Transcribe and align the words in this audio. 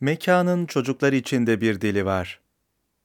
Mekanın 0.00 0.66
çocuklar 0.66 1.12
için 1.12 1.46
de 1.46 1.60
bir 1.60 1.80
dili 1.80 2.04
var. 2.04 2.40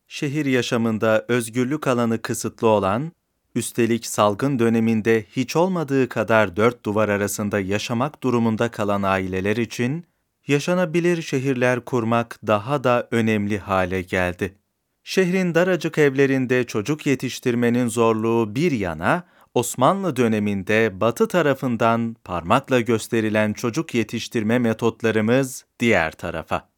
Şehir 0.08 0.46
yaşamında 0.46 1.26
özgürlük 1.28 1.88
alanı 1.88 2.22
kısıtlı 2.22 2.68
olan, 2.68 3.12
üstelik 3.56 4.06
salgın 4.06 4.60
döneminde 4.60 5.26
hiç 5.30 5.56
olmadığı 5.56 6.10
kadar 6.10 6.56
dört 6.56 6.86
duvar 6.86 7.10
arasında 7.10 7.60
yaşamak 7.60 8.24
durumunda 8.24 8.72
kalan 8.72 9.04
aileler 9.04 9.58
için, 9.58 10.06
yaşanabilir 10.48 11.22
şehirler 11.22 11.86
kurmak 11.86 12.40
daha 12.48 12.84
da 12.84 13.08
önemli 13.12 13.60
hale 13.60 14.02
geldi. 14.02 14.56
Şehrin 15.04 15.56
daracık 15.56 15.98
evlerinde 15.98 16.64
çocuk 16.64 17.06
yetiştirmenin 17.06 17.88
zorluğu 17.88 18.56
bir 18.56 18.72
yana, 18.72 19.24
Osmanlı 19.54 20.16
döneminde 20.16 21.02
Batı 21.02 21.28
tarafından 21.28 22.16
parmakla 22.24 22.80
gösterilen 22.80 23.54
çocuk 23.54 23.96
yetiştirme 23.96 24.60
metotlarımız 24.60 25.66
diğer 25.80 26.12
tarafa. 26.12 26.73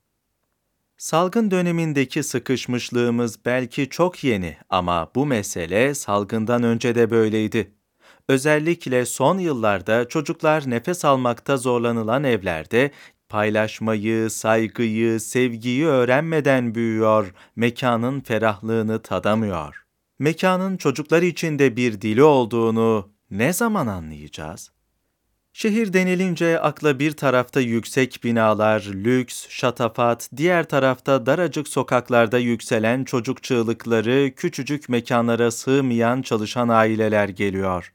Salgın 0.98 1.52
dönemindeki 1.52 2.24
sıkışmışlığımız 2.24 3.46
belki 3.46 3.90
çok 3.90 4.24
yeni 4.24 4.58
ama 4.70 5.12
bu 5.16 5.26
mesele 5.26 5.96
salgından 5.96 6.64
önce 6.64 6.96
de 6.96 7.12
böyleydi. 7.12 7.72
Özellikle 8.30 9.06
son 9.06 9.38
yıllarda 9.38 10.08
çocuklar 10.08 10.70
nefes 10.70 11.06
almakta 11.06 11.58
zorlanılan 11.58 12.24
evlerde 12.24 12.92
paylaşmayı, 13.30 14.30
saygıyı, 14.30 15.20
sevgiyi 15.20 15.86
öğrenmeden 15.86 16.76
büyüyor, 16.76 17.34
mekanın 17.56 18.22
ferahlığını 18.22 19.02
tadamıyor. 19.02 19.86
Mekanın 20.20 20.78
çocuklar 20.78 21.22
için 21.22 21.60
de 21.60 21.76
bir 21.76 22.02
dili 22.02 22.24
olduğunu 22.24 23.10
ne 23.32 23.54
zaman 23.54 23.88
anlayacağız? 23.88 24.75
Şehir 25.58 25.94
denilince 25.94 26.60
akla 26.60 27.00
bir 27.00 27.12
tarafta 27.12 27.62
yüksek 27.62 28.20
binalar, 28.24 28.82
lüks, 28.82 29.50
şatafat, 29.50 30.30
diğer 30.38 30.70
tarafta 30.70 31.26
daracık 31.26 31.68
sokaklarda 31.68 32.40
yükselen 32.40 33.04
çocuk 33.04 33.44
çığlıkları, 33.44 34.32
küçücük 34.36 34.90
mekanlara 34.90 35.52
sığmayan 35.52 36.22
çalışan 36.22 36.70
aileler 36.70 37.30
geliyor. 37.30 37.94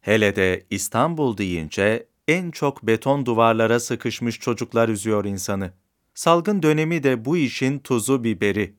Hele 0.00 0.36
de 0.36 0.66
İstanbul 0.70 1.36
deyince 1.36 2.06
en 2.28 2.50
çok 2.50 2.82
beton 2.82 3.26
duvarlara 3.26 3.80
sıkışmış 3.80 4.40
çocuklar 4.40 4.88
üzüyor 4.88 5.24
insanı. 5.24 5.72
Salgın 6.14 6.62
dönemi 6.62 7.02
de 7.02 7.24
bu 7.24 7.36
işin 7.36 7.78
tuzu 7.78 8.24
biberi. 8.24 8.74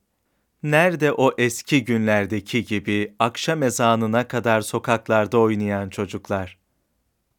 Nerede 0.63 1.11
o 1.11 1.31
eski 1.37 1.85
günlerdeki 1.85 2.65
gibi 2.65 3.15
akşam 3.19 3.63
ezanına 3.63 4.27
kadar 4.27 4.61
sokaklarda 4.61 5.37
oynayan 5.37 5.89
çocuklar? 5.89 6.66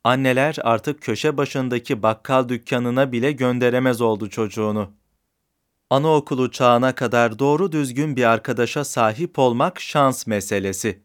Anneler 0.04 0.56
artık 0.62 1.02
köşe 1.02 1.36
başındaki 1.36 2.02
bakkal 2.02 2.48
dükkanına 2.48 3.12
bile 3.12 3.32
gönderemez 3.32 4.00
oldu 4.00 4.30
çocuğunu. 4.30 4.92
Anaokulu 5.90 6.50
çağına 6.50 6.94
kadar 6.94 7.38
doğru 7.38 7.72
düzgün 7.72 8.16
bir 8.16 8.24
arkadaşa 8.24 8.84
sahip 8.84 9.38
olmak 9.38 9.80
şans 9.80 10.26
meselesi. 10.26 11.02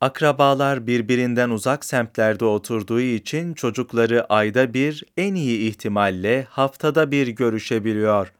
Akrabalar 0.00 0.86
birbirinden 0.86 1.50
uzak 1.50 1.84
semtlerde 1.84 2.44
oturduğu 2.44 3.00
için 3.00 3.54
çocukları 3.54 4.24
ayda 4.24 4.74
bir, 4.74 5.04
en 5.16 5.34
iyi 5.34 5.68
ihtimalle 5.68 6.46
haftada 6.50 7.10
bir 7.10 7.28
görüşebiliyor. 7.28 8.32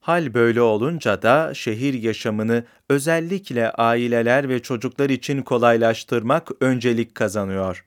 Hal 0.00 0.34
böyle 0.34 0.62
olunca 0.62 1.22
da 1.22 1.54
şehir 1.54 1.94
yaşamını 1.94 2.64
özellikle 2.88 3.70
aileler 3.70 4.48
ve 4.48 4.62
çocuklar 4.62 5.10
için 5.10 5.42
kolaylaştırmak 5.42 6.50
öncelik 6.60 7.14
kazanıyor. 7.14 7.84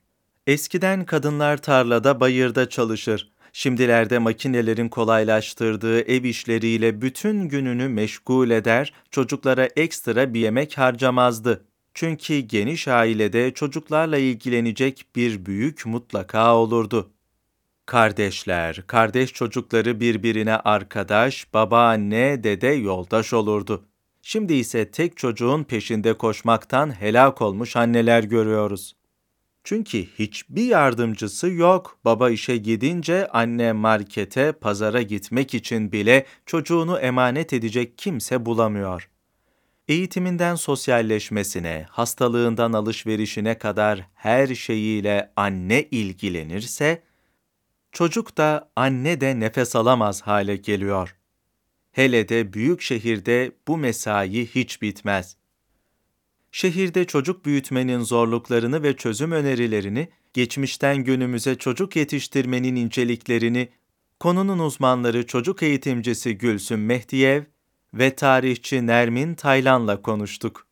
Eskiden 0.48 1.06
kadınlar 1.06 1.58
tarlada, 1.58 2.20
bayırda 2.20 2.70
çalışır. 2.70 3.32
Şimdilerde 3.54 4.20
makinelerin 4.20 4.90
kolaylaştırdığı 4.90 6.02
ev 6.02 6.24
işleriyle 6.24 7.02
bütün 7.02 7.42
gününü 7.42 7.88
meşgul 7.88 8.50
eder, 8.50 8.94
çocuklara 9.12 9.66
ekstra 9.66 10.34
bir 10.34 10.40
yemek 10.40 10.78
harcamazdı. 10.78 11.66
Çünkü 11.94 12.40
geniş 12.40 12.88
ailede 12.88 13.54
çocuklarla 13.54 14.18
ilgilenecek 14.18 15.06
bir 15.16 15.46
büyük 15.46 15.86
mutlaka 15.86 16.56
olurdu. 16.56 17.10
Kardeşler, 17.86 18.84
kardeş 18.88 19.34
çocukları 19.34 20.00
birbirine 20.00 20.56
arkadaş, 20.56 21.54
babaanne, 21.54 22.44
dede 22.44 22.68
yoldaş 22.68 23.34
olurdu. 23.34 23.86
Şimdi 24.22 24.54
ise 24.54 24.92
tek 24.92 25.18
çocuğun 25.18 25.64
peşinde 25.64 26.14
koşmaktan 26.14 27.02
helak 27.02 27.42
olmuş 27.42 27.76
anneler 27.76 28.24
görüyoruz. 28.24 28.97
Çünkü 29.68 30.06
hiçbir 30.20 30.66
yardımcısı 30.66 31.48
yok. 31.48 32.00
Baba 32.06 32.30
işe 32.30 32.58
gidince 32.58 33.28
anne 33.28 33.74
markete, 33.74 34.52
pazara 34.52 35.02
gitmek 35.02 35.54
için 35.54 35.92
bile 35.92 36.26
çocuğunu 36.46 37.00
emanet 37.00 37.54
edecek 37.54 37.98
kimse 37.98 38.46
bulamıyor. 38.46 39.10
Eğitiminden 39.88 40.56
sosyalleşmesine, 40.56 41.86
hastalığından 41.90 42.74
alışverişine 42.74 43.58
kadar 43.58 44.08
her 44.16 44.56
şeyiyle 44.56 45.32
anne 45.36 45.84
ilgilenirse, 45.84 47.04
çocuk 47.92 48.38
da 48.38 48.72
anne 48.76 49.22
de 49.22 49.40
nefes 49.40 49.76
alamaz 49.76 50.22
hale 50.22 50.56
geliyor. 50.56 51.16
Hele 51.92 52.30
de 52.30 52.54
büyük 52.54 52.82
şehirde 52.82 53.52
bu 53.68 53.78
mesai 53.78 54.46
hiç 54.46 54.82
bitmez 54.82 55.38
şehirde 56.58 57.06
çocuk 57.06 57.46
büyütmenin 57.46 58.00
zorluklarını 58.00 58.84
ve 58.84 58.96
çözüm 58.96 59.32
önerilerini, 59.32 60.10
geçmişten 60.34 60.98
günümüze 60.98 61.56
çocuk 61.56 61.96
yetiştirmenin 61.96 62.76
inceliklerini, 62.76 63.70
konunun 64.20 64.60
uzmanları 64.60 65.28
çocuk 65.28 65.64
eğitimcisi 65.64 66.38
Gülsüm 66.38 66.86
Mehdiyev 66.86 67.44
ve 67.94 68.16
tarihçi 68.16 68.88
Nermin 68.88 69.36
Taylan'la 69.36 70.02
konuştuk. 70.02 70.68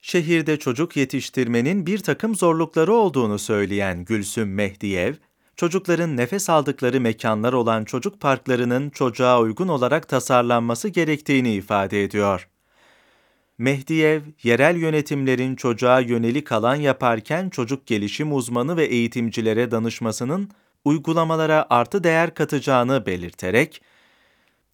Şehirde 0.00 0.58
çocuk 0.58 0.96
yetiştirmenin 0.96 1.86
bir 1.86 1.98
takım 1.98 2.34
zorlukları 2.34 2.92
olduğunu 2.92 3.38
söyleyen 3.38 4.04
Gülsüm 4.04 4.54
Mehdiyev, 4.54 5.14
çocukların 5.56 6.16
nefes 6.16 6.50
aldıkları 6.50 7.00
mekanlar 7.00 7.52
olan 7.52 7.84
çocuk 7.84 8.20
parklarının 8.20 8.90
çocuğa 8.90 9.40
uygun 9.40 9.68
olarak 9.68 10.08
tasarlanması 10.08 10.88
gerektiğini 10.88 11.54
ifade 11.54 12.04
ediyor. 12.04 12.48
Mehdiyev, 13.58 14.22
yerel 14.42 14.76
yönetimlerin 14.76 15.56
çocuğa 15.56 16.00
yönelik 16.00 16.52
alan 16.52 16.74
yaparken 16.74 17.50
çocuk 17.50 17.86
gelişim 17.86 18.36
uzmanı 18.36 18.76
ve 18.76 18.84
eğitimcilere 18.84 19.70
danışmasının 19.70 20.50
uygulamalara 20.84 21.66
artı 21.70 22.04
değer 22.04 22.34
katacağını 22.34 23.06
belirterek, 23.06 23.82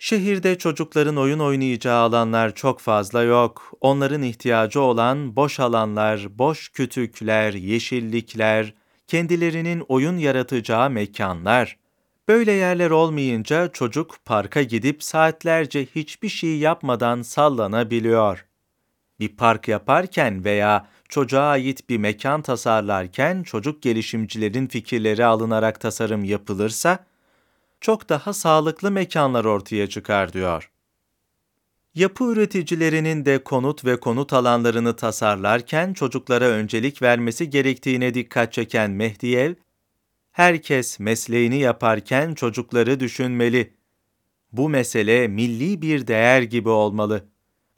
Şehirde 0.02 0.58
çocukların 0.58 1.16
oyun 1.16 1.38
oynayacağı 1.38 2.00
alanlar 2.00 2.54
çok 2.54 2.80
fazla 2.80 3.22
yok. 3.22 3.72
Onların 3.80 4.22
ihtiyacı 4.22 4.80
olan 4.80 5.36
boş 5.36 5.60
alanlar, 5.60 6.38
boş 6.38 6.68
kütükler, 6.68 7.52
yeşillikler, 7.52 8.74
kendilerinin 9.06 9.84
oyun 9.88 10.16
yaratacağı 10.16 10.90
mekanlar. 10.90 11.76
Böyle 12.28 12.52
yerler 12.52 12.90
olmayınca 12.90 13.68
çocuk 13.72 14.16
parka 14.24 14.62
gidip 14.62 15.02
saatlerce 15.02 15.86
hiçbir 15.86 16.28
şey 16.28 16.58
yapmadan 16.58 17.22
sallanabiliyor 17.22 18.49
bir 19.20 19.28
park 19.28 19.68
yaparken 19.68 20.44
veya 20.44 20.88
çocuğa 21.08 21.48
ait 21.48 21.88
bir 21.88 21.98
mekan 21.98 22.42
tasarlarken 22.42 23.42
çocuk 23.42 23.82
gelişimcilerin 23.82 24.66
fikirleri 24.66 25.24
alınarak 25.24 25.80
tasarım 25.80 26.24
yapılırsa, 26.24 27.06
çok 27.80 28.08
daha 28.08 28.32
sağlıklı 28.32 28.90
mekanlar 28.90 29.44
ortaya 29.44 29.88
çıkar 29.88 30.32
diyor. 30.32 30.70
Yapı 31.94 32.24
üreticilerinin 32.24 33.24
de 33.24 33.44
konut 33.44 33.84
ve 33.84 34.00
konut 34.00 34.32
alanlarını 34.32 34.96
tasarlarken 34.96 35.92
çocuklara 35.92 36.44
öncelik 36.44 37.02
vermesi 37.02 37.50
gerektiğine 37.50 38.14
dikkat 38.14 38.52
çeken 38.52 38.90
Mehdiyev, 38.90 39.54
herkes 40.32 41.00
mesleğini 41.00 41.58
yaparken 41.58 42.34
çocukları 42.34 43.00
düşünmeli. 43.00 43.74
Bu 44.52 44.68
mesele 44.68 45.28
milli 45.28 45.82
bir 45.82 46.06
değer 46.06 46.42
gibi 46.42 46.68
olmalı. 46.68 47.29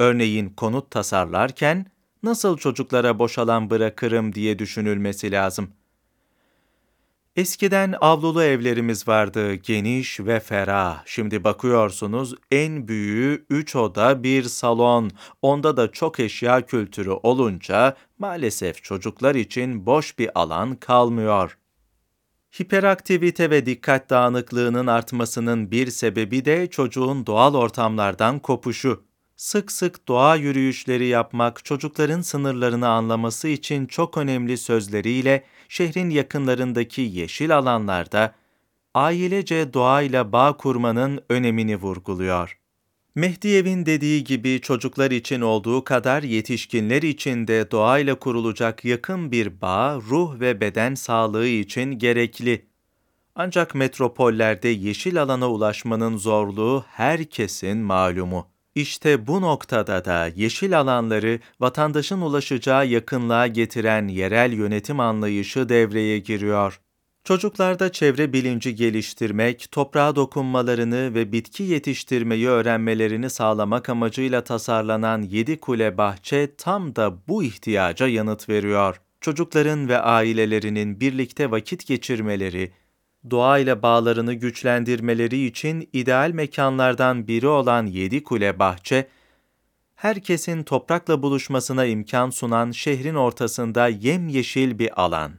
Örneğin 0.03 0.49
konut 0.49 0.91
tasarlarken 0.91 1.87
nasıl 2.23 2.57
çocuklara 2.57 3.19
boş 3.19 3.39
alan 3.39 3.71
bırakırım 3.71 4.35
diye 4.35 4.59
düşünülmesi 4.59 5.33
lazım. 5.33 5.71
Eskiden 7.37 7.95
avlulu 8.01 8.43
evlerimiz 8.43 9.09
vardı, 9.09 9.55
geniş 9.55 10.21
ve 10.21 10.41
ferah. 10.41 11.03
Şimdi 11.07 11.45
bakıyorsunuz 11.45 12.35
en 12.51 12.89
büyüğü 12.89 13.47
üç 13.51 13.77
oda, 13.77 14.23
bir 14.23 14.43
salon. 14.43 15.11
Onda 15.43 15.77
da 15.77 15.93
çok 15.93 16.21
eşya 16.21 16.67
kültürü 16.67 17.11
olunca 17.11 17.97
maalesef 18.19 18.83
çocuklar 18.85 19.35
için 19.35 19.87
boş 19.87 20.19
bir 20.19 20.41
alan 20.41 20.77
kalmıyor. 20.77 21.59
Hiperaktivite 22.61 23.51
ve 23.51 23.67
dikkat 23.67 24.11
dağınıklığının 24.11 24.87
artmasının 24.87 25.71
bir 25.71 25.91
sebebi 25.91 26.45
de 26.45 26.71
çocuğun 26.71 27.27
doğal 27.27 27.55
ortamlardan 27.55 28.39
kopuşu. 28.39 29.12
Sık 29.43 29.73
sık 29.73 30.09
doğa 30.09 30.37
yürüyüşleri 30.37 31.07
yapmak 31.07 31.65
çocukların 31.65 32.21
sınırlarını 32.21 32.89
anlaması 32.89 33.49
için 33.49 33.87
çok 33.87 34.19
önemli 34.19 34.59
sözleriyle 34.59 35.45
şehrin 35.69 36.11
yakınlarındaki 36.11 37.03
yeşil 37.03 37.59
alanlarda 37.59 38.35
ailece 38.95 39.75
doğayla 39.75 40.33
bağ 40.33 40.57
kurmanın 40.57 41.21
önemini 41.29 41.77
vurguluyor. 41.77 42.59
Mehdiyev'in 43.15 43.87
dediği 43.87 44.25
gibi 44.25 44.61
çocuklar 44.61 45.11
için 45.11 45.41
olduğu 45.41 45.85
kadar 45.85 46.23
yetişkinler 46.23 47.03
için 47.03 47.47
de 47.47 47.71
doğayla 47.71 48.15
kurulacak 48.15 48.85
yakın 48.85 49.33
bir 49.33 49.61
bağ 49.61 49.97
ruh 49.97 50.41
ve 50.41 50.61
beden 50.61 50.95
sağlığı 50.95 51.49
için 51.49 51.99
gerekli. 51.99 52.67
Ancak 53.35 53.75
metropollerde 53.75 54.69
yeşil 54.69 55.23
alana 55.23 55.51
ulaşmanın 55.51 56.17
zorluğu 56.17 56.85
herkesin 56.89 57.79
malumu. 57.79 58.52
İşte 58.75 59.27
bu 59.27 59.41
noktada 59.41 60.05
da 60.05 60.31
yeşil 60.37 60.81
alanları 60.81 61.41
vatandaşın 61.61 62.21
ulaşacağı 62.21 62.87
yakınlığa 62.87 63.47
getiren 63.47 64.09
yerel 64.09 64.53
yönetim 64.53 65.01
anlayışı 65.01 65.69
devreye 65.69 66.19
giriyor. 66.19 66.81
Çocuklarda 67.25 67.93
çevre 67.93 68.33
bilinci 68.33 68.75
geliştirmek, 68.75 69.69
toprağa 69.73 70.17
dokunmalarını 70.17 71.15
ve 71.15 71.33
bitki 71.33 71.63
yetiştirmeyi 71.63 72.49
öğrenmelerini 72.49 73.31
sağlamak 73.31 73.89
amacıyla 73.89 74.45
tasarlanan 74.45 75.23
Yedi 75.23 75.61
Kule 75.61 75.99
Bahçe 75.99 76.57
tam 76.57 76.97
da 76.97 77.29
bu 77.29 77.43
ihtiyaca 77.43 78.09
yanıt 78.09 78.49
veriyor. 78.49 79.01
Çocukların 79.21 79.89
ve 79.89 79.99
ailelerinin 79.99 81.01
birlikte 81.01 81.51
vakit 81.51 81.87
geçirmeleri, 81.87 82.73
doğayla 83.31 83.83
bağlarını 83.83 84.35
güçlendirmeleri 84.35 85.47
için 85.47 85.89
ideal 85.93 86.31
mekanlardan 86.31 87.29
biri 87.29 87.47
olan 87.47 87.87
Yedi 87.87 88.23
Kule 88.23 88.59
Bahçe, 88.59 89.09
herkesin 89.95 90.63
toprakla 90.63 91.23
buluşmasına 91.23 91.85
imkan 91.85 92.31
sunan 92.31 92.71
şehrin 92.71 93.15
ortasında 93.15 93.89
yemyeşil 93.89 94.79
bir 94.79 95.03
alan. 95.03 95.33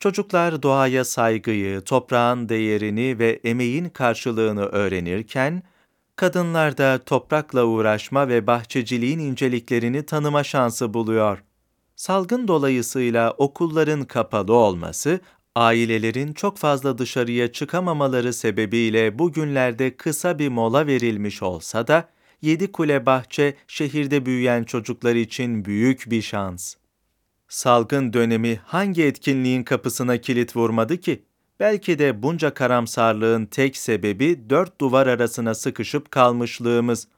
Çocuklar 0.00 0.62
doğaya 0.62 1.04
saygıyı, 1.04 1.80
toprağın 1.80 2.48
değerini 2.48 3.18
ve 3.18 3.40
emeğin 3.44 3.88
karşılığını 3.88 4.64
öğrenirken, 4.64 5.62
kadınlar 6.16 6.78
da 6.78 6.98
toprakla 6.98 7.64
uğraşma 7.64 8.28
ve 8.28 8.46
bahçeciliğin 8.46 9.18
inceliklerini 9.18 10.06
tanıma 10.06 10.44
şansı 10.44 10.94
buluyor. 10.94 11.44
Salgın 11.96 12.48
dolayısıyla 12.48 13.30
okulların 13.30 14.04
kapalı 14.04 14.54
olması, 14.54 15.20
ailelerin 15.58 16.32
çok 16.32 16.58
fazla 16.58 16.98
dışarıya 16.98 17.52
çıkamamaları 17.52 18.32
sebebiyle 18.32 19.18
bugünlerde 19.18 19.96
kısa 19.96 20.38
bir 20.38 20.48
mola 20.48 20.86
verilmiş 20.86 21.42
olsa 21.42 21.86
da, 21.86 22.08
Yedi 22.42 22.72
Kule 22.72 23.06
Bahçe 23.06 23.54
şehirde 23.68 24.26
büyüyen 24.26 24.64
çocuklar 24.64 25.14
için 25.14 25.64
büyük 25.64 26.10
bir 26.10 26.22
şans. 26.22 26.74
Salgın 27.48 28.12
dönemi 28.12 28.60
hangi 28.64 29.04
etkinliğin 29.04 29.62
kapısına 29.62 30.16
kilit 30.16 30.56
vurmadı 30.56 30.96
ki? 30.96 31.22
Belki 31.60 31.98
de 31.98 32.22
bunca 32.22 32.54
karamsarlığın 32.54 33.46
tek 33.46 33.76
sebebi 33.76 34.50
dört 34.50 34.80
duvar 34.80 35.06
arasına 35.06 35.54
sıkışıp 35.54 36.10
kalmışlığımız. 36.10 37.08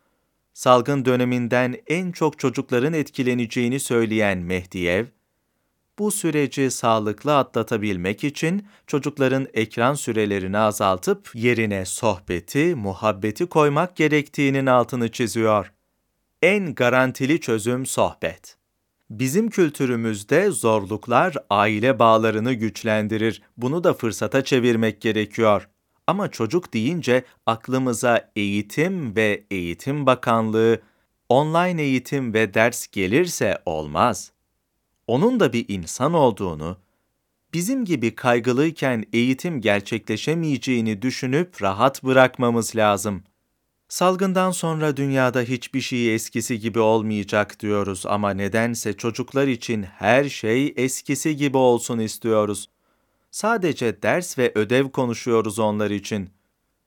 Salgın 0.54 1.04
döneminden 1.04 1.76
en 1.86 2.12
çok 2.12 2.38
çocukların 2.38 2.92
etkileneceğini 2.92 3.80
söyleyen 3.80 4.38
Mehdiyev, 4.38 5.06
bu 6.00 6.10
süreci 6.10 6.70
sağlıklı 6.70 7.36
atlatabilmek 7.36 8.24
için 8.24 8.66
çocukların 8.86 9.46
ekran 9.54 9.94
sürelerini 9.94 10.58
azaltıp 10.58 11.30
yerine 11.34 11.84
sohbeti, 11.84 12.74
muhabbeti 12.74 13.46
koymak 13.46 13.96
gerektiğinin 13.96 14.66
altını 14.66 15.10
çiziyor. 15.10 15.72
En 16.42 16.74
garantili 16.74 17.40
çözüm 17.40 17.86
sohbet. 17.86 18.56
Bizim 19.10 19.50
kültürümüzde 19.50 20.50
zorluklar 20.50 21.34
aile 21.50 21.98
bağlarını 21.98 22.52
güçlendirir. 22.52 23.42
Bunu 23.56 23.84
da 23.84 23.94
fırsata 23.94 24.44
çevirmek 24.44 25.00
gerekiyor. 25.00 25.68
Ama 26.06 26.30
çocuk 26.30 26.74
deyince 26.74 27.24
aklımıza 27.46 28.30
eğitim 28.36 29.16
ve 29.16 29.44
eğitim 29.50 30.06
bakanlığı, 30.06 30.80
online 31.28 31.82
eğitim 31.82 32.34
ve 32.34 32.54
ders 32.54 32.86
gelirse 32.86 33.58
olmaz. 33.66 34.32
Onun 35.10 35.40
da 35.40 35.52
bir 35.52 35.64
insan 35.68 36.12
olduğunu, 36.14 36.76
bizim 37.54 37.84
gibi 37.84 38.14
kaygılıyken 38.14 39.04
eğitim 39.12 39.60
gerçekleşemeyeceğini 39.60 41.02
düşünüp 41.02 41.62
rahat 41.62 42.04
bırakmamız 42.04 42.76
lazım. 42.76 43.22
Salgından 43.88 44.50
sonra 44.50 44.96
dünyada 44.96 45.40
hiçbir 45.40 45.80
şey 45.80 46.14
eskisi 46.14 46.60
gibi 46.60 46.78
olmayacak 46.78 47.60
diyoruz 47.60 48.06
ama 48.06 48.30
nedense 48.30 48.92
çocuklar 48.92 49.46
için 49.46 49.82
her 49.82 50.28
şey 50.28 50.74
eskisi 50.76 51.36
gibi 51.36 51.56
olsun 51.56 51.98
istiyoruz. 51.98 52.68
Sadece 53.30 54.02
ders 54.02 54.38
ve 54.38 54.52
ödev 54.54 54.88
konuşuyoruz 54.88 55.58
onlar 55.58 55.90
için. 55.90 56.30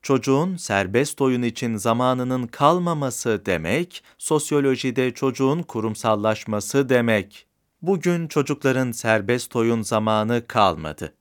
Çocuğun 0.01 0.55
serbest 0.55 1.21
oyun 1.21 1.41
için 1.41 1.75
zamanının 1.75 2.47
kalmaması 2.47 3.41
demek, 3.45 4.03
sosyolojide 4.17 5.13
çocuğun 5.13 5.63
kurumsallaşması 5.63 6.89
demek. 6.89 7.47
Bugün 7.83 8.27
çocukların 8.27 8.91
serbest 8.91 9.55
oyun 9.55 9.81
zamanı 9.81 10.47
kalmadı. 10.47 11.13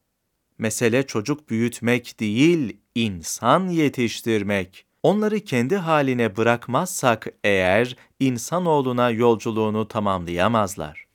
Mesele 0.58 1.06
çocuk 1.06 1.50
büyütmek 1.50 2.20
değil, 2.20 2.76
insan 2.94 3.68
yetiştirmek.'' 3.68 4.92
Onları 5.02 5.40
kendi 5.40 5.76
haline 5.76 6.36
bırakmazsak 6.36 7.26
eğer 7.44 7.96
insanoğluna 8.20 9.10
yolculuğunu 9.10 9.88
tamamlayamazlar. 9.88 11.06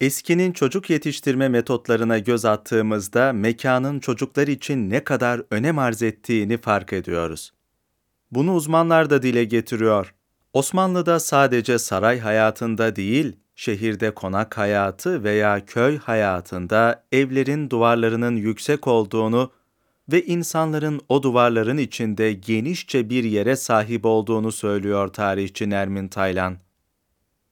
Eskinin 0.00 0.52
çocuk 0.52 0.90
yetiştirme 0.90 1.48
metotlarına 1.48 2.18
göz 2.18 2.44
attığımızda 2.44 3.32
mekanın 3.32 4.00
çocuklar 4.00 4.48
için 4.48 4.90
ne 4.90 5.04
kadar 5.04 5.42
önem 5.50 5.78
arz 5.78 6.02
ettiğini 6.02 6.56
fark 6.58 6.92
ediyoruz. 6.92 7.52
Bunu 8.30 8.54
uzmanlar 8.54 9.10
da 9.10 9.22
dile 9.22 9.44
getiriyor. 9.44 10.14
Osmanlı'da 10.52 11.20
sadece 11.20 11.78
saray 11.78 12.18
hayatında 12.18 12.96
değil, 12.96 13.36
şehirde 13.60 14.10
konak 14.10 14.58
hayatı 14.58 15.24
veya 15.24 15.66
köy 15.66 15.98
hayatında 15.98 17.04
evlerin 17.12 17.70
duvarlarının 17.70 18.36
yüksek 18.36 18.86
olduğunu 18.86 19.52
ve 20.12 20.24
insanların 20.26 21.00
o 21.08 21.22
duvarların 21.22 21.78
içinde 21.78 22.32
genişçe 22.32 23.10
bir 23.10 23.24
yere 23.24 23.56
sahip 23.56 24.04
olduğunu 24.04 24.52
söylüyor 24.52 25.08
tarihçi 25.08 25.70
Nermin 25.70 26.08
Taylan. 26.08 26.58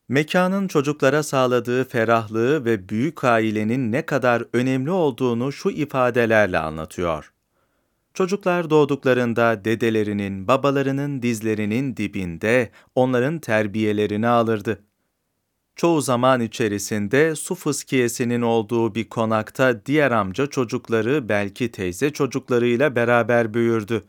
Mekanın 0.08 0.68
çocuklara 0.68 1.22
sağladığı 1.22 1.84
ferahlığı 1.84 2.64
ve 2.64 2.88
büyük 2.88 3.24
ailenin 3.24 3.92
ne 3.92 4.06
kadar 4.06 4.44
önemli 4.52 4.90
olduğunu 4.90 5.52
şu 5.52 5.70
ifadelerle 5.70 6.58
anlatıyor. 6.58 7.32
Çocuklar 8.14 8.70
doğduklarında 8.70 9.64
dedelerinin, 9.64 10.48
babalarının 10.48 11.22
dizlerinin 11.22 11.96
dibinde 11.96 12.70
onların 12.94 13.38
terbiyelerini 13.38 14.28
alırdı 14.28 14.87
çoğu 15.78 16.00
zaman 16.00 16.40
içerisinde 16.40 17.34
su 17.34 17.54
fıskiyesinin 17.54 18.42
olduğu 18.42 18.94
bir 18.94 19.08
konakta 19.08 19.86
diğer 19.86 20.10
amca 20.10 20.46
çocukları 20.46 21.28
belki 21.28 21.72
teyze 21.72 22.10
çocuklarıyla 22.10 22.96
beraber 22.96 23.54
büyürdü. 23.54 24.04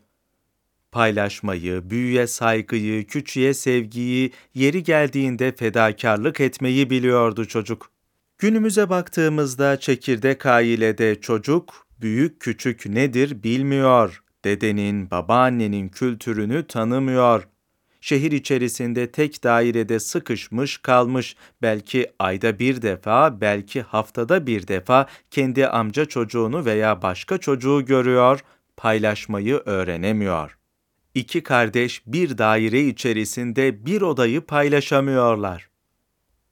Paylaşmayı, 0.92 1.90
büyüye 1.90 2.26
saygıyı, 2.26 3.06
küçüğe 3.06 3.54
sevgiyi, 3.54 4.32
yeri 4.54 4.82
geldiğinde 4.82 5.52
fedakarlık 5.52 6.40
etmeyi 6.40 6.90
biliyordu 6.90 7.44
çocuk. 7.44 7.90
Günümüze 8.38 8.90
baktığımızda 8.90 9.80
çekirdek 9.80 10.46
ailede 10.46 11.20
çocuk, 11.20 11.86
büyük 12.00 12.40
küçük 12.40 12.86
nedir 12.86 13.42
bilmiyor, 13.42 14.22
dedenin, 14.44 15.10
babaannenin 15.10 15.88
kültürünü 15.88 16.66
tanımıyor, 16.66 17.48
şehir 18.00 18.32
içerisinde 18.32 19.10
tek 19.10 19.44
dairede 19.44 20.00
sıkışmış 20.00 20.78
kalmış, 20.78 21.36
belki 21.62 22.12
ayda 22.18 22.58
bir 22.58 22.82
defa, 22.82 23.40
belki 23.40 23.82
haftada 23.82 24.46
bir 24.46 24.68
defa 24.68 25.06
kendi 25.30 25.66
amca 25.66 26.04
çocuğunu 26.04 26.64
veya 26.64 27.02
başka 27.02 27.38
çocuğu 27.38 27.84
görüyor, 27.84 28.40
paylaşmayı 28.76 29.62
öğrenemiyor. 29.64 30.58
İki 31.14 31.42
kardeş 31.42 32.02
bir 32.06 32.38
daire 32.38 32.80
içerisinde 32.80 33.86
bir 33.86 34.02
odayı 34.02 34.40
paylaşamıyorlar. 34.40 35.70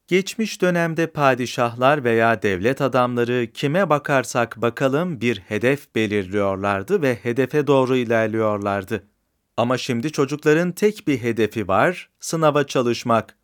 Geçmiş 0.08 0.62
dönemde 0.62 1.06
padişahlar 1.06 2.04
veya 2.04 2.42
devlet 2.42 2.80
adamları 2.80 3.46
kime 3.54 3.90
bakarsak 3.90 4.62
bakalım 4.62 5.20
bir 5.20 5.38
hedef 5.38 5.94
belirliyorlardı 5.94 7.02
ve 7.02 7.14
hedefe 7.14 7.66
doğru 7.66 7.96
ilerliyorlardı. 7.96 9.04
Ama 9.58 9.78
şimdi 9.78 10.12
çocukların 10.12 10.72
tek 10.72 11.08
bir 11.08 11.22
hedefi 11.22 11.68
var, 11.68 12.08
sınava 12.20 12.64
çalışmak. 12.64 13.36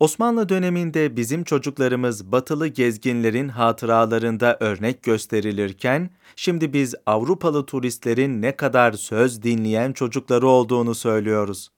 Osmanlı 0.00 0.48
döneminde 0.48 1.16
bizim 1.16 1.44
çocuklarımız 1.44 2.32
batılı 2.32 2.66
gezginlerin 2.66 3.48
hatıralarında 3.48 4.56
örnek 4.60 5.02
gösterilirken, 5.02 6.10
şimdi 6.36 6.72
biz 6.72 6.94
Avrupalı 7.06 7.66
turistlerin 7.66 8.42
ne 8.42 8.56
kadar 8.56 8.92
söz 8.92 9.42
dinleyen 9.42 9.92
çocukları 9.92 10.46
olduğunu 10.46 10.94
söylüyoruz. 10.94 11.68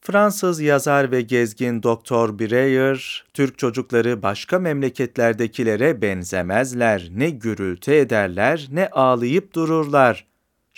Fransız 0.00 0.60
yazar 0.60 1.10
ve 1.10 1.20
gezgin 1.20 1.82
Doktor 1.82 2.38
Breyer, 2.38 3.24
Türk 3.34 3.58
çocukları 3.58 4.22
başka 4.22 4.58
memleketlerdekilere 4.58 6.02
benzemezler, 6.02 7.08
ne 7.10 7.30
gürültü 7.30 7.92
ederler, 7.92 8.68
ne 8.70 8.88
ağlayıp 8.88 9.54
dururlar 9.54 10.28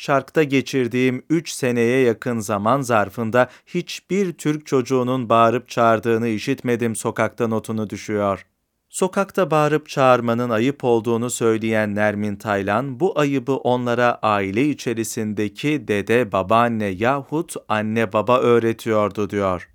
Şark'ta 0.00 0.42
geçirdiğim 0.42 1.22
3 1.30 1.50
seneye 1.50 2.00
yakın 2.00 2.38
zaman 2.38 2.80
zarfında 2.80 3.48
hiçbir 3.66 4.32
Türk 4.32 4.66
çocuğunun 4.66 5.28
bağırıp 5.28 5.68
çağırdığını 5.68 6.28
işitmedim 6.28 6.96
sokakta 6.96 7.48
notunu 7.48 7.90
düşüyor. 7.90 8.46
Sokakta 8.88 9.50
bağırıp 9.50 9.88
çağırmanın 9.88 10.50
ayıp 10.50 10.84
olduğunu 10.84 11.30
söyleyen 11.30 11.94
Nermin 11.94 12.36
Taylan, 12.36 13.00
bu 13.00 13.18
ayıbı 13.18 13.56
onlara 13.56 14.18
aile 14.22 14.68
içerisindeki 14.68 15.88
dede, 15.88 16.32
babaanne 16.32 16.86
yahut 16.86 17.54
anne 17.68 18.12
baba 18.12 18.40
öğretiyordu 18.40 19.30
diyor. 19.30 19.68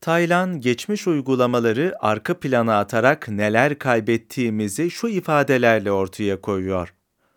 Taylan 0.00 0.60
geçmiş 0.60 1.06
uygulamaları 1.06 1.94
arka 2.00 2.40
plana 2.40 2.78
atarak 2.78 3.28
neler 3.28 3.78
kaybettiğimizi 3.78 4.90
şu 4.90 5.08
ifadelerle 5.08 5.92
ortaya 5.92 6.40
koyuyor. 6.40 6.94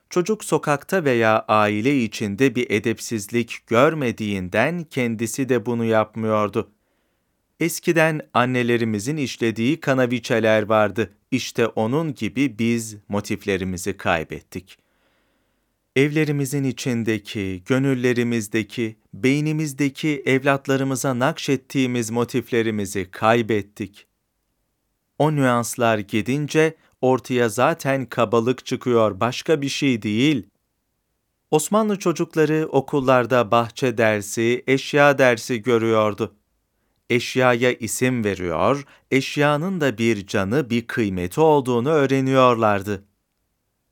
Çocuk 0.09 0.43
sokakta 0.43 1.03
veya 1.03 1.45
aile 1.47 2.03
içinde 2.03 2.55
bir 2.55 2.69
edepsizlik 2.69 3.67
görmediğinden 3.67 4.83
kendisi 4.83 5.49
de 5.49 5.65
bunu 5.65 5.85
yapmıyordu. 5.85 6.71
Eskiden 7.59 8.21
annelerimizin 8.33 9.17
işlediği 9.17 9.79
kanaviçeler 9.79 10.63
vardı. 10.63 11.13
İşte 11.31 11.67
onun 11.67 12.13
gibi 12.13 12.59
biz 12.59 12.97
motiflerimizi 13.09 13.97
kaybettik. 13.97 14.77
Evlerimizin 15.95 16.63
içindeki, 16.63 17.63
gönüllerimizdeki, 17.65 18.95
beynimizdeki 19.13 20.23
evlatlarımıza 20.25 21.19
nakşettiğimiz 21.19 22.09
motiflerimizi 22.09 23.11
kaybettik. 23.11 24.07
O 25.19 25.35
nüanslar 25.35 25.97
gidince 25.97 26.75
ortaya 27.01 27.49
zaten 27.49 28.05
kabalık 28.05 28.65
çıkıyor, 28.65 29.19
başka 29.19 29.61
bir 29.61 29.69
şey 29.69 30.01
değil. 30.01 30.47
Osmanlı 31.51 31.99
çocukları 31.99 32.67
okullarda 32.71 33.51
bahçe 33.51 33.97
dersi, 33.97 34.63
eşya 34.67 35.17
dersi 35.17 35.61
görüyordu 35.61 36.37
eşyaya 37.09 37.73
isim 37.73 38.23
veriyor, 38.23 38.85
eşyanın 39.11 39.81
da 39.81 39.97
bir 39.97 40.27
canı, 40.27 40.69
bir 40.69 40.87
kıymeti 40.87 41.41
olduğunu 41.41 41.89
öğreniyorlardı. 41.89 43.03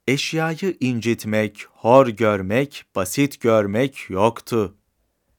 Eşyayı 0.08 0.78
incitmek, 0.80 1.66
hor 1.72 2.08
görmek, 2.08 2.84
basit 2.96 3.42
görmek 3.42 4.10
yoktu. 4.10 4.76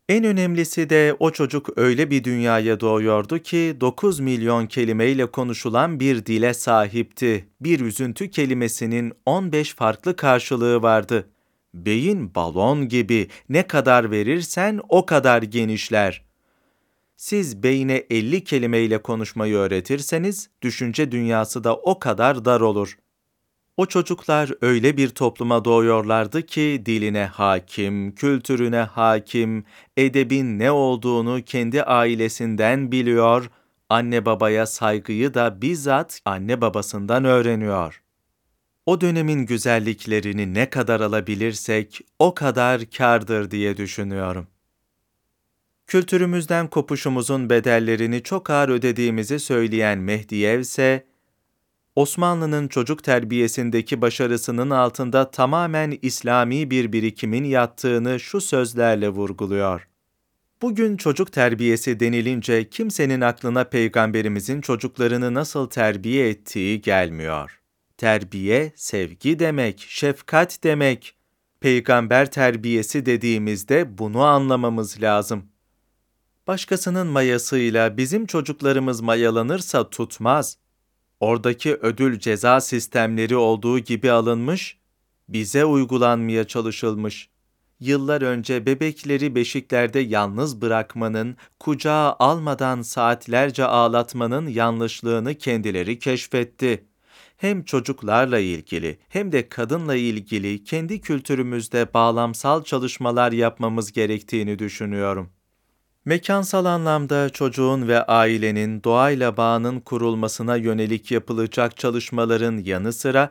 En 0.09 0.25
önemlisi 0.25 0.91
de 0.91 1.17
o 1.19 1.31
çocuk 1.31 1.69
öyle 1.77 2.11
bir 2.11 2.25
dünyaya 2.25 2.81
doğuyordu 2.81 3.39
ki 3.39 3.77
9 3.81 4.21
milyon 4.21 4.67
kelimeyle 4.67 5.27
konuşulan 5.27 6.01
bir 6.01 6.27
dile 6.27 6.55
sahipti. 6.55 7.49
Bir 7.61 7.81
üzüntü 7.81 8.31
kelimesinin 8.31 9.13
15 9.27 9.75
farklı 9.75 10.17
karşılığı 10.17 10.83
vardı. 10.83 11.31
Beyin 11.75 12.35
balon 12.35 12.89
gibi 12.89 13.29
ne 13.49 13.67
kadar 13.67 14.11
verirsen 14.11 14.81
o 14.89 15.07
kadar 15.07 15.43
genişler. 15.43 16.25
Siz 17.17 17.63
beyne 17.63 17.97
50 18.11 18.45
kelimeyle 18.45 19.03
konuşmayı 19.03 19.55
öğretirseniz, 19.55 20.51
düşünce 20.63 21.13
dünyası 21.13 21.65
da 21.65 21.77
o 21.77 21.99
kadar 21.99 22.45
dar 22.45 22.61
olur. 22.61 22.99
O 23.77 23.87
çocuklar 23.87 24.51
öyle 24.61 24.97
bir 24.97 25.09
topluma 25.09 25.65
doğuyorlardı 25.65 26.43
ki 26.43 26.83
diline 26.87 27.25
hakim, 27.25 28.15
kültürüne 28.15 28.81
hakim, 28.81 29.65
edebin 29.97 30.59
ne 30.59 30.71
olduğunu 30.71 31.43
kendi 31.47 31.83
ailesinden 31.83 32.93
biliyor, 32.93 33.51
anne 33.89 34.25
babaya 34.27 34.67
saygıyı 34.67 35.35
da 35.35 35.63
bizzat 35.63 36.21
anne 36.25 36.61
babasından 36.61 37.25
öğreniyor. 37.25 38.03
O 38.87 39.01
dönemin 39.01 39.47
güzelliklerini 39.47 40.55
ne 40.55 40.71
kadar 40.71 41.01
alabilirsek 41.01 42.01
o 42.19 42.35
kadar 42.35 42.91
kardır 42.91 43.51
diye 43.51 43.77
düşünüyorum. 43.77 44.47
Kültürümüzden 45.87 46.71
kopuşumuzun 46.71 47.51
bedellerini 47.51 48.23
çok 48.23 48.51
ağır 48.51 48.69
ödediğimizi 48.69 49.41
söyleyen 49.41 49.99
Mehdiyev 49.99 50.61
ise, 50.61 51.07
Osmanlı'nın 51.97 52.69
çocuk 52.69 53.05
terbiyesindeki 53.05 54.01
başarısının 54.01 54.71
altında 54.71 55.31
tamamen 55.31 55.99
İslami 56.03 56.71
bir 56.71 56.93
birikimin 56.93 57.45
yattığını 57.45 58.21
şu 58.21 58.41
sözlerle 58.41 59.09
vurguluyor. 59.09 59.89
Bugün 60.63 60.97
çocuk 60.97 61.33
terbiyesi 61.33 62.01
denilince 62.01 62.69
kimsenin 62.71 63.21
aklına 63.21 63.65
peygamberimizin 63.65 64.61
çocuklarını 64.61 65.35
nasıl 65.35 65.67
terbiye 65.71 66.29
ettiği 66.29 66.81
gelmiyor. 66.81 67.61
Terbiye 67.97 68.73
sevgi 68.77 69.39
demek, 69.39 69.87
şefkat 69.89 70.59
demek. 70.65 71.17
Peygamber 71.61 72.31
terbiyesi 72.31 73.07
dediğimizde 73.07 73.99
bunu 73.99 74.23
anlamamız 74.23 75.03
lazım. 75.03 75.45
Başkasının 76.47 77.07
mayasıyla 77.07 77.97
bizim 77.97 78.27
çocuklarımız 78.27 79.01
mayalanırsa 79.01 79.91
tutmaz. 79.91 80.59
Oradaki 81.21 81.75
ödül 81.75 82.19
ceza 82.19 82.61
sistemleri 82.61 83.37
olduğu 83.37 83.79
gibi 83.79 84.11
alınmış, 84.11 84.79
bize 85.29 85.65
uygulanmaya 85.65 86.47
çalışılmış. 86.47 87.29
Yıllar 87.81 88.23
önce 88.23 88.67
bebekleri 88.67 89.35
beşiklerde 89.35 89.99
yalnız 90.01 90.63
bırakmanın, 90.63 91.37
kucağa 91.61 92.17
almadan 92.19 92.83
saatlerce 92.83 93.65
ağlatmanın 93.65 94.47
yanlışlığını 94.47 95.35
kendileri 95.35 95.99
keşfetti. 95.99 96.85
Hem 97.37 97.65
çocuklarla 97.65 98.39
ilgili 98.39 98.99
hem 99.09 99.33
de 99.33 99.49
kadınla 99.49 99.95
ilgili 99.95 100.65
kendi 100.65 101.01
kültürümüzde 101.01 101.95
bağlamsal 101.95 102.65
çalışmalar 102.65 103.33
yapmamız 103.33 103.93
gerektiğini 103.93 104.59
düşünüyorum. 104.59 105.31
Mekansal 106.07 106.65
anlamda 106.65 107.31
çocuğun 107.31 107.89
ve 107.89 108.03
ailenin 108.03 108.83
doğayla 108.83 109.37
bağının 109.37 109.81
kurulmasına 109.81 110.57
yönelik 110.57 111.11
yapılacak 111.11 111.77
çalışmaların 111.77 112.59
yanı 112.59 112.93
sıra, 112.93 113.31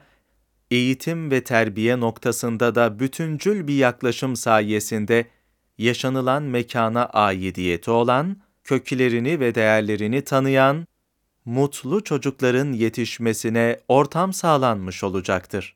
eğitim 0.71 1.31
ve 1.31 1.43
terbiye 1.43 1.99
noktasında 1.99 2.75
da 2.75 2.99
bütüncül 2.99 3.67
bir 3.67 3.75
yaklaşım 3.75 4.35
sayesinde 4.35 5.25
yaşanılan 5.77 6.43
mekana 6.43 7.05
aidiyeti 7.05 7.91
olan, 7.91 8.37
köklerini 8.63 9.39
ve 9.39 9.55
değerlerini 9.55 10.21
tanıyan, 10.21 10.87
mutlu 11.45 12.03
çocukların 12.03 12.73
yetişmesine 12.73 13.79
ortam 13.87 14.33
sağlanmış 14.33 15.03
olacaktır. 15.03 15.73